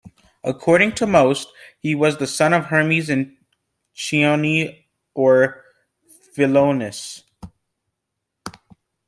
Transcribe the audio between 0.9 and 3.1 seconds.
to most, he was the son of Hermes